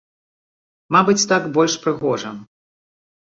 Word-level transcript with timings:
Мабыць, 0.95 1.27
так 1.31 1.45
больш 1.59 1.73
прыгожа. 1.83 2.31